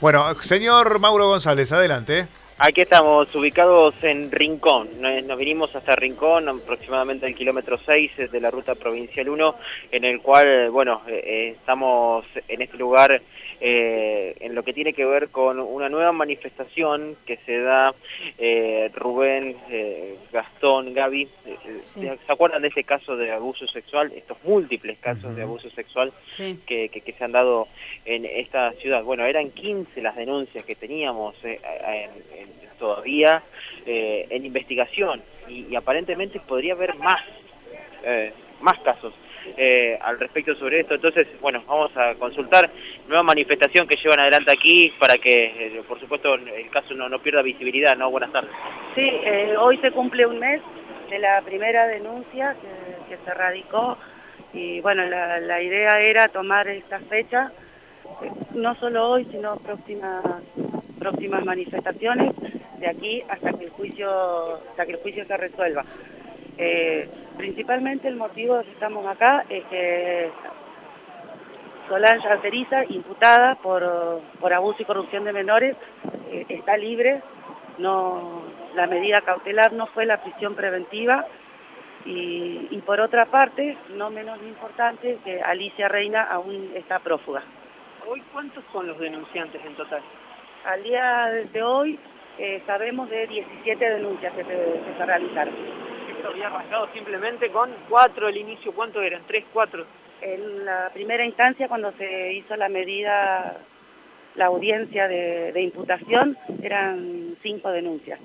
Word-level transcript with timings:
Bueno, 0.00 0.42
señor 0.42 0.98
Mauro 0.98 1.28
González, 1.28 1.72
adelante. 1.72 2.28
Aquí 2.58 2.80
estamos 2.80 3.34
ubicados 3.34 4.02
en 4.02 4.32
Rincón. 4.32 4.88
Nos 5.02 5.38
vinimos 5.38 5.76
hasta 5.76 5.94
Rincón, 5.94 6.48
aproximadamente 6.48 7.26
el 7.26 7.34
kilómetro 7.34 7.78
6 7.84 8.32
de 8.32 8.40
la 8.40 8.50
ruta 8.50 8.74
provincial 8.74 9.28
1, 9.28 9.54
en 9.92 10.04
el 10.06 10.22
cual, 10.22 10.70
bueno, 10.70 11.02
eh, 11.06 11.22
eh, 11.22 11.48
estamos 11.50 12.24
en 12.48 12.62
este 12.62 12.78
lugar 12.78 13.20
eh, 13.60 14.36
en 14.40 14.54
lo 14.54 14.62
que 14.62 14.72
tiene 14.72 14.94
que 14.94 15.04
ver 15.04 15.28
con 15.28 15.60
una 15.60 15.90
nueva 15.90 16.12
manifestación 16.12 17.18
que 17.26 17.36
se 17.44 17.60
da 17.60 17.94
Rubén, 18.94 19.56
Gastón, 20.32 20.94
Gaby. 20.94 21.28
¿Se 21.74 22.18
acuerdan 22.26 22.62
de 22.62 22.68
ese 22.68 22.84
caso 22.84 23.18
de 23.18 23.32
abuso 23.32 23.66
sexual? 23.66 24.12
Estos 24.16 24.38
múltiples 24.44 24.98
casos 24.98 25.36
de 25.36 25.42
abuso 25.42 25.68
sexual 25.70 26.10
que, 26.66 26.88
que, 26.88 27.12
se 27.12 27.24
han 27.24 27.32
dado 27.32 27.68
en 28.06 28.24
esta 28.24 28.72
ciudad. 28.72 29.02
Bueno, 29.04 29.26
eran 29.26 29.50
15 29.50 30.00
las 30.00 30.16
denuncias 30.16 30.64
que 30.64 30.74
teníamos 30.74 31.34
en, 31.44 31.58
en 32.34 32.45
todavía 32.78 33.42
eh, 33.84 34.26
en 34.30 34.44
investigación 34.44 35.22
y, 35.48 35.74
aparentemente 35.76 36.40
podría 36.40 36.74
haber 36.74 36.94
más, 36.96 37.22
eh, 38.04 38.32
más 38.60 38.78
casos. 38.80 39.14
Eh, 39.56 39.96
al 40.02 40.18
respecto 40.18 40.56
sobre 40.56 40.80
esto. 40.80 40.94
Entonces, 40.96 41.28
bueno, 41.40 41.62
vamos 41.68 41.96
a 41.96 42.16
consultar 42.16 42.68
nueva 43.06 43.22
manifestación 43.22 43.86
que 43.86 43.96
llevan 44.02 44.18
adelante 44.18 44.52
aquí 44.52 44.92
para 44.98 45.14
que, 45.14 45.80
por 45.86 46.00
supuesto, 46.00 46.34
el 46.34 46.68
caso 46.70 46.94
no, 46.94 47.08
no 47.08 47.20
pierda 47.20 47.42
visibilidad. 47.42 47.96
¿no? 47.96 48.10
Buenas 48.10 48.32
tardes. 48.32 48.50
Sí, 48.96 49.08
hoy 49.56 49.78
se 49.78 49.92
cumple 49.92 50.26
un 50.26 50.40
mes 50.40 50.60
de 51.08 51.20
la 51.20 51.42
primera 51.42 51.86
denuncia 51.86 52.56
que, 53.08 53.16
se 53.24 53.34
radicó 53.34 53.96
y, 54.52 54.80
bueno, 54.80 55.04
la, 55.04 55.38
la 55.38 55.62
idea 55.62 56.00
era 56.00 56.26
tomar 56.26 56.66
esta 56.66 56.98
fecha, 57.02 57.52
no 58.52 58.74
solo 58.80 59.10
hoy, 59.10 59.28
sino 59.30 59.58
próximas 59.58 60.24
próximas 60.98 61.44
manifestaciones 61.44 62.34
de 62.78 62.88
aquí 62.88 63.22
hasta 63.28 63.52
que 63.52 63.64
el 63.64 63.70
juicio, 63.70 64.54
hasta 64.70 64.86
que 64.86 64.92
el 64.92 64.98
juicio 64.98 65.24
se 65.26 65.36
resuelva. 65.36 65.84
Eh, 66.58 67.08
principalmente 67.36 68.08
el 68.08 68.16
motivo 68.16 68.56
de 68.56 68.64
que 68.64 68.70
estamos 68.72 69.06
acá 69.06 69.44
es 69.48 69.64
que 69.66 70.30
Solange 71.88 72.26
Alteriza, 72.28 72.84
imputada 72.88 73.54
por, 73.56 74.20
por 74.40 74.52
abuso 74.52 74.82
y 74.82 74.84
corrupción 74.84 75.24
de 75.24 75.32
menores, 75.32 75.76
eh, 76.30 76.46
está 76.48 76.76
libre, 76.76 77.22
no, 77.78 78.42
la 78.74 78.86
medida 78.86 79.20
cautelar 79.20 79.72
no 79.72 79.86
fue 79.88 80.06
la 80.06 80.20
prisión 80.22 80.54
preventiva 80.54 81.26
y, 82.04 82.68
y 82.70 82.82
por 82.84 83.00
otra 83.00 83.26
parte, 83.26 83.76
no 83.90 84.10
menos 84.10 84.38
importante, 84.42 85.18
que 85.24 85.40
Alicia 85.40 85.88
Reina 85.88 86.24
aún 86.24 86.72
está 86.74 86.98
prófuga. 86.98 87.42
¿Hoy 88.08 88.22
cuántos 88.32 88.64
son 88.72 88.86
los 88.86 88.98
denunciantes 88.98 89.64
en 89.64 89.74
total? 89.74 90.02
Al 90.64 90.82
día 90.82 91.26
de 91.52 91.62
hoy 91.62 91.98
eh, 92.38 92.62
sabemos 92.66 93.08
de 93.08 93.26
17 93.26 93.90
denuncias 93.90 94.32
que 94.34 94.44
se, 94.44 95.04
realizaron. 95.04 95.54
¿Esto 96.14 96.28
había 96.28 96.48
arrancado 96.48 96.88
simplemente 96.92 97.50
con 97.50 97.70
cuatro 97.88 98.28
el 98.28 98.36
inicio? 98.36 98.72
¿Cuántos 98.72 99.02
eran? 99.02 99.22
¿Tres, 99.26 99.44
cuatro? 99.52 99.86
En 100.20 100.64
la 100.64 100.90
primera 100.92 101.24
instancia, 101.24 101.68
cuando 101.68 101.92
se 101.92 102.34
hizo 102.34 102.56
la 102.56 102.68
medida, 102.68 103.58
la 104.34 104.46
audiencia 104.46 105.08
de, 105.08 105.60
imputación, 105.62 106.36
eran 106.62 107.36
cinco 107.42 107.70
denuncias. 107.70 108.18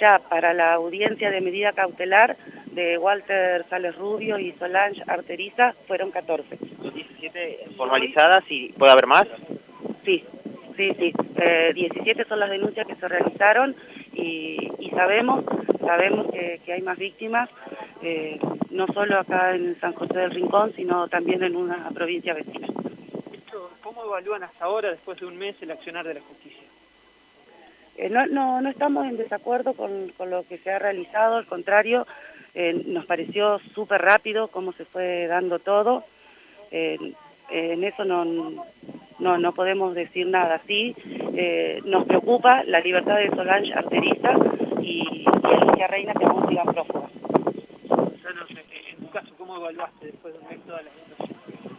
Ya 0.00 0.18
para 0.18 0.52
la 0.52 0.74
audiencia 0.74 1.30
de 1.30 1.40
medida 1.40 1.72
cautelar 1.72 2.36
de 2.66 2.98
Walter 2.98 3.64
Sales 3.70 3.96
Rubio 3.96 4.38
y 4.38 4.52
Solange 4.52 5.02
Arteriza 5.06 5.74
fueron 5.86 6.10
14. 6.10 6.58
¿17 6.58 7.76
formalizadas 7.76 8.44
y 8.48 8.72
puede 8.72 8.92
haber 8.92 9.06
más? 9.06 9.24
Sí, 10.04 10.24
Sí, 10.76 10.92
sí, 10.98 11.12
eh, 11.36 11.72
17 11.74 12.24
son 12.26 12.38
las 12.38 12.50
denuncias 12.50 12.86
que 12.86 12.96
se 12.96 13.08
realizaron 13.08 13.74
y, 14.12 14.70
sabemos 14.90 15.44
sabemos 15.80 16.26
que, 16.32 16.72
hay 16.72 16.82
más 16.82 16.98
víctimas, 16.98 17.48
eh, 18.02 18.38
no 18.70 18.86
solo 18.88 19.18
acá 19.18 19.54
en 19.54 19.78
San 19.80 19.92
José 19.94 20.18
del 20.18 20.32
Rincón, 20.32 20.72
sino 20.74 21.08
también 21.08 21.42
en 21.42 21.56
una 21.56 21.88
provincia 21.90 22.34
vecina. 22.34 22.68
¿Cómo 23.82 24.04
evalúan 24.04 24.42
hasta 24.42 24.64
ahora, 24.64 24.90
después 24.90 25.18
de 25.18 25.26
un 25.26 25.38
mes, 25.38 25.56
el 25.60 25.70
accionar 25.70 26.06
de 26.06 26.14
la 26.14 26.20
justicia? 26.20 26.64
Eh, 27.96 28.10
no, 28.10 28.26
no, 28.26 28.60
no 28.60 28.68
estamos 28.68 29.06
en 29.06 29.16
desacuerdo 29.16 29.74
con, 29.74 30.10
con 30.16 30.28
lo 30.28 30.46
que 30.46 30.58
se 30.58 30.70
ha 30.70 30.78
realizado, 30.78 31.36
al 31.36 31.46
contrario, 31.46 32.06
eh, 32.54 32.82
nos 32.86 33.06
pareció 33.06 33.60
súper 33.74 34.02
rápido 34.02 34.48
cómo 34.48 34.72
se 34.72 34.84
fue 34.86 35.26
dando 35.26 35.58
todo. 35.58 36.04
en 36.70 37.84
eso 37.84 38.04
no, 38.04 38.66
no, 39.18 39.38
no 39.38 39.52
podemos 39.52 39.94
decir 39.94 40.26
nada 40.26 40.56
así. 40.56 40.94
Eh, 41.34 41.80
nos 41.84 42.04
preocupa 42.06 42.62
la 42.64 42.80
libertad 42.80 43.16
de 43.16 43.30
Solange 43.30 43.72
Arteriza 43.72 44.32
y, 44.80 45.24
y 45.24 45.26
Alicia 45.42 45.86
Reina 45.86 46.12
que 46.14 46.24
aún 46.24 46.48
sigan 46.48 46.66
prófugas. 46.66 47.10
En 48.90 49.04
tu 49.04 49.10
caso, 49.10 49.28
¿cómo 49.38 49.56
evaluaste 49.56 50.06
después 50.06 50.34
de 50.34 50.40
un 50.40 50.48
mes 50.48 50.60
toda 50.66 50.82
la 50.82 50.90
situación? 50.90 51.36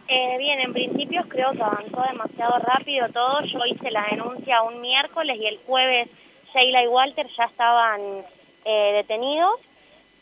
Eh, 0.08 0.36
bien, 0.38 0.60
en 0.60 0.72
principio 0.72 1.22
creo 1.28 1.52
que 1.52 1.62
avanzó 1.62 2.02
demasiado 2.10 2.58
rápido 2.58 3.08
todo. 3.10 3.40
Yo 3.42 3.58
hice 3.66 3.90
la 3.90 4.06
denuncia 4.10 4.62
un 4.62 4.80
miércoles 4.80 5.38
y 5.40 5.46
el 5.46 5.58
jueves 5.66 6.08
Sheila 6.52 6.82
y 6.82 6.88
Walter 6.88 7.26
ya 7.36 7.44
estaban 7.44 8.00
eh, 8.64 8.92
detenidos. 8.94 9.60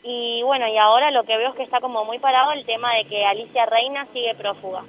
Y 0.03 0.41
bueno, 0.43 0.67
y 0.67 0.77
ahora 0.77 1.09
lo 1.11 1.23
que 1.23 1.37
veo 1.37 1.49
es 1.49 1.55
que 1.55 1.63
está 1.63 1.79
como 1.79 2.05
muy 2.05 2.19
parado 2.19 2.51
el 2.51 2.65
tema 2.65 2.93
de 2.95 3.05
que 3.05 3.25
Alicia 3.25 3.65
Reina 3.65 4.07
sigue 4.13 4.35
prófuga 4.35 4.83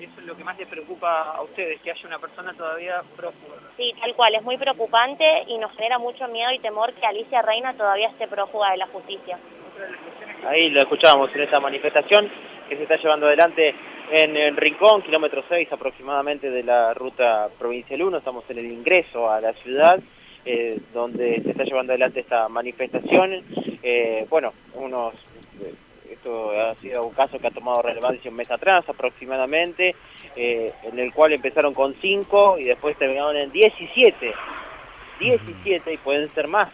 eso 0.00 0.20
es 0.20 0.26
lo 0.26 0.36
que 0.36 0.44
más 0.44 0.58
les 0.58 0.68
preocupa 0.68 1.32
a 1.32 1.42
ustedes, 1.42 1.80
que 1.80 1.90
haya 1.90 2.06
una 2.06 2.18
persona 2.18 2.52
todavía 2.54 3.02
prófuga. 3.16 3.56
Sí, 3.76 3.92
tal 4.00 4.14
cual, 4.14 4.34
es 4.34 4.42
muy 4.42 4.56
preocupante 4.56 5.24
y 5.46 5.58
nos 5.58 5.72
genera 5.76 5.98
mucho 5.98 6.28
miedo 6.28 6.52
y 6.52 6.58
temor 6.58 6.92
que 6.94 7.06
Alicia 7.06 7.42
Reina 7.42 7.74
todavía 7.74 8.08
esté 8.08 8.28
prófuga 8.28 8.70
de 8.72 8.78
la 8.78 8.86
justicia. 8.88 9.38
Ahí 10.46 10.70
lo 10.70 10.80
escuchábamos 10.80 11.34
en 11.34 11.42
esta 11.42 11.60
manifestación 11.60 12.30
que 12.68 12.76
se 12.76 12.82
está 12.82 12.96
llevando 12.96 13.26
adelante 13.26 13.74
en 14.10 14.36
el 14.36 14.56
Rincón, 14.56 15.02
kilómetro 15.02 15.44
6 15.48 15.72
aproximadamente 15.72 16.50
de 16.50 16.62
la 16.62 16.94
ruta 16.94 17.48
provincial 17.58 18.02
1, 18.02 18.18
estamos 18.18 18.44
en 18.50 18.58
el 18.58 18.66
ingreso 18.66 19.30
a 19.30 19.40
la 19.40 19.52
ciudad. 19.54 20.00
Eh, 20.48 20.78
donde 20.94 21.42
se 21.42 21.50
está 21.50 21.64
llevando 21.64 21.92
adelante 21.92 22.20
esta 22.20 22.48
manifestación. 22.48 23.42
Eh, 23.82 24.24
bueno, 24.30 24.52
unos 24.74 25.14
esto 26.10 26.50
ha 26.50 26.74
sido 26.76 27.04
un 27.04 27.14
caso 27.14 27.38
que 27.38 27.46
ha 27.46 27.50
tomado 27.50 27.82
relevancia 27.82 28.30
un 28.30 28.36
mes 28.36 28.50
atrás 28.50 28.84
aproximadamente, 28.88 29.94
eh, 30.36 30.72
en 30.82 30.98
el 30.98 31.12
cual 31.12 31.32
empezaron 31.32 31.74
con 31.74 31.94
5 32.00 32.58
y 32.58 32.64
después 32.64 32.96
terminaron 32.96 33.36
en 33.36 33.50
17. 33.52 34.34
17 35.18 35.92
y 35.92 35.96
pueden 35.98 36.28
ser 36.30 36.48
más 36.48 36.68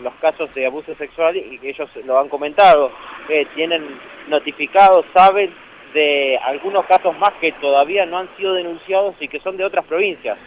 los 0.00 0.14
casos 0.14 0.52
de 0.54 0.66
abuso 0.66 0.94
sexual 0.96 1.36
y 1.36 1.58
que 1.58 1.70
ellos 1.70 1.88
lo 2.04 2.18
han 2.18 2.28
comentado, 2.28 2.90
eh, 3.28 3.46
tienen 3.54 4.00
notificados, 4.28 5.06
saben 5.14 5.54
de 5.94 6.38
algunos 6.38 6.84
casos 6.86 7.16
más 7.18 7.32
que 7.40 7.52
todavía 7.52 8.06
no 8.06 8.18
han 8.18 8.36
sido 8.36 8.54
denunciados 8.54 9.14
y 9.20 9.28
que 9.28 9.40
son 9.40 9.56
de 9.56 9.64
otras 9.64 9.84
provincias. 9.84 10.38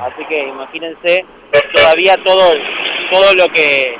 Así 0.00 0.24
que 0.26 0.46
imagínense 0.46 1.24
todavía 1.74 2.16
todo, 2.24 2.52
todo 3.10 3.34
lo 3.34 3.52
que 3.52 3.96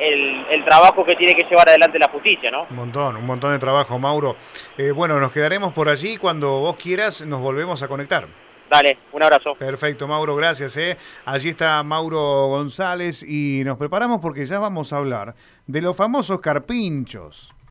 el, 0.00 0.64
trabajo 0.64 1.04
que 1.04 1.16
tiene 1.16 1.34
que 1.34 1.46
llevar 1.48 1.68
adelante 1.68 1.98
la 1.98 2.08
justicia, 2.08 2.50
¿no? 2.50 2.66
Un 2.68 2.76
montón, 2.76 3.16
un 3.16 3.26
montón 3.26 3.52
de 3.52 3.58
trabajo, 3.58 3.98
Mauro. 3.98 4.36
Eh, 4.76 4.90
bueno, 4.90 5.18
nos 5.18 5.32
quedaremos 5.32 5.72
por 5.72 5.88
allí. 5.88 6.16
Cuando 6.16 6.60
vos 6.60 6.76
quieras, 6.76 7.24
nos 7.24 7.40
volvemos 7.40 7.82
a 7.82 7.88
conectar. 7.88 8.26
Dale, 8.68 8.98
un 9.12 9.22
abrazo. 9.22 9.54
Perfecto, 9.54 10.06
Mauro, 10.06 10.36
gracias. 10.36 10.76
¿eh? 10.76 10.96
Allí 11.24 11.48
está 11.48 11.82
Mauro 11.82 12.48
González 12.48 13.22
y 13.22 13.62
nos 13.64 13.78
preparamos 13.78 14.20
porque 14.20 14.44
ya 14.44 14.58
vamos 14.58 14.92
a 14.92 14.98
hablar 14.98 15.34
de 15.66 15.80
los 15.80 15.96
famosos 15.96 16.40
carpinchos. 16.40 17.54